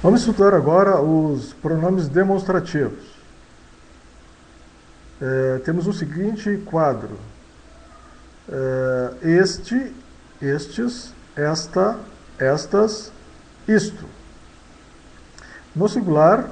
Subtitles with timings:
[0.00, 3.18] Vamos estudar agora os pronomes demonstrativos.
[5.20, 7.18] É, temos o seguinte quadro:
[8.48, 9.92] é, este,
[10.40, 11.98] estes, esta,
[12.38, 13.10] estas,
[13.66, 14.04] isto.
[15.74, 16.48] No singular,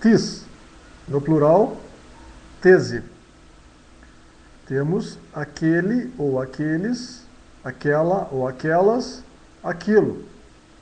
[0.00, 0.44] tis.
[1.06, 1.76] No plural,
[2.60, 3.04] tese.
[4.66, 7.24] Temos aquele ou aqueles,
[7.62, 9.22] aquela ou aquelas,
[9.62, 10.24] aquilo.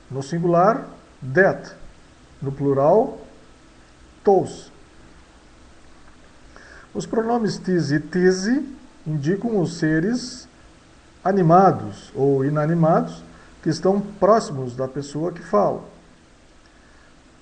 [0.09, 0.97] No singular,
[1.33, 1.75] that.
[2.41, 3.19] No plural,
[4.23, 4.71] those.
[6.93, 8.65] Os pronomes tis e tise
[9.05, 10.47] indicam os seres
[11.23, 13.23] animados ou inanimados
[13.61, 15.83] que estão próximos da pessoa que fala.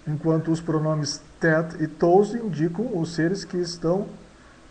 [0.07, 4.07] Enquanto os pronomes tet e tos indicam os seres que estão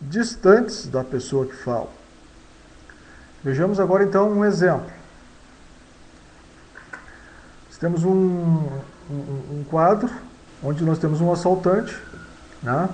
[0.01, 1.91] distantes da pessoa que fala.
[3.45, 4.91] Vejamos agora então um exemplo.
[7.79, 8.67] Temos um,
[9.11, 10.11] um, um quadro
[10.63, 11.97] onde nós temos um assaltante
[12.63, 12.89] né,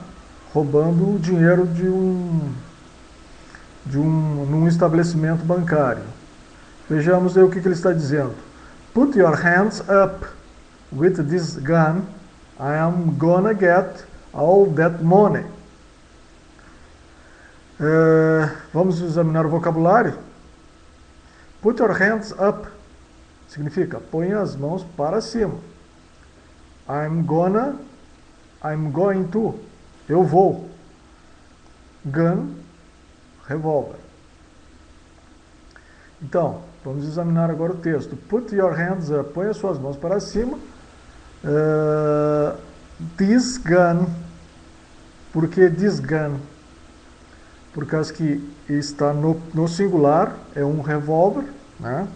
[0.52, 2.52] roubando o dinheiro de um,
[3.86, 6.02] de um num estabelecimento bancário.
[6.88, 8.34] Vejamos aí o que, que ele está dizendo.
[8.92, 10.26] Put your hands up
[10.92, 12.02] with this gun.
[12.60, 15.46] I am gonna get all that money.
[17.80, 20.18] É, vamos examinar o vocabulário.
[21.62, 22.68] Put your hands up
[23.52, 25.56] significa põe as mãos para cima.
[26.92, 27.78] I'm gonna,
[28.62, 29.58] I'm going to,
[30.06, 30.68] eu vou.
[32.04, 32.56] Gun,
[33.48, 33.96] revólver.
[36.20, 38.14] Então, vamos examinar agora o texto.
[38.28, 40.58] Put your hands up, põe as suas mãos para cima.
[41.42, 42.58] Uh,
[43.16, 44.06] this gun,
[45.32, 46.40] por que this gun?
[47.72, 51.46] Por causa que está no, no singular, é um revólver,
[51.80, 52.06] né?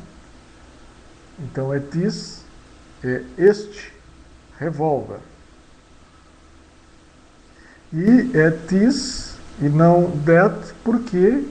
[1.39, 2.45] Então é this,
[3.03, 3.96] é este
[4.59, 5.19] revólver.
[7.93, 11.45] E é this e não that porque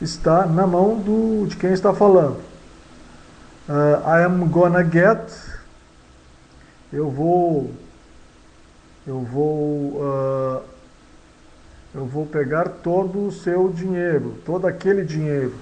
[0.00, 2.40] está na mão do, de quem está falando.
[3.68, 5.30] Uh, I am gonna get.
[6.92, 7.70] Eu vou.
[9.06, 10.00] Eu vou.
[10.00, 10.62] Uh,
[11.94, 15.54] eu vou pegar todo o seu dinheiro, todo aquele dinheiro.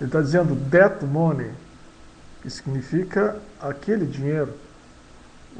[0.00, 1.50] Ele está dizendo that money
[2.42, 4.52] que significa aquele dinheiro.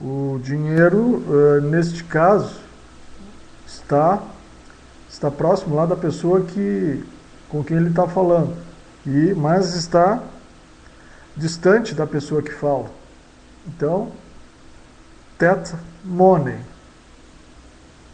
[0.03, 2.61] O dinheiro, uh, neste caso,
[3.67, 4.23] está,
[5.09, 7.05] está próximo lá da pessoa que,
[7.49, 8.57] com quem ele está falando,
[9.07, 10.23] e, mas está
[11.37, 12.91] distante da pessoa que fala.
[13.67, 14.13] Então,
[15.39, 15.75] that
[16.05, 16.59] money.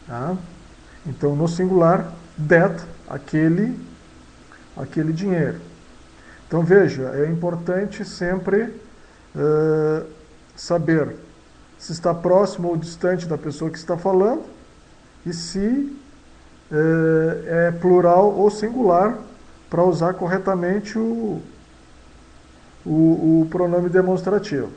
[0.07, 0.37] Tá?
[1.07, 2.13] Então, no singular,
[2.49, 3.79] that, aquele,
[4.77, 5.73] aquele dinheiro.
[6.53, 8.65] Então veja, é importante sempre
[9.35, 10.07] uh,
[10.55, 11.17] saber
[11.83, 14.45] se está próximo ou distante da pessoa que está falando
[15.27, 15.59] e se
[16.71, 19.19] uh, é plural ou singular
[19.69, 21.43] para usar corretamente o,
[22.87, 24.71] o, o pronome demonstrativo.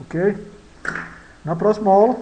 [0.00, 0.34] Ok?
[1.44, 2.16] Na próxima aula,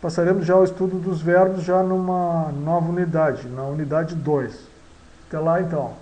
[0.00, 4.56] passaremos já ao estudo dos verbos já numa nova unidade, na unidade 2.
[5.26, 5.94] Até lá então.